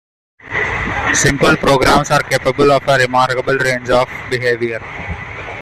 [1.13, 4.79] Simple programs are capable of a remarkable range of behavior.